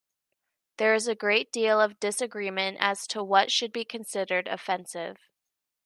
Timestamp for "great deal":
1.13-1.79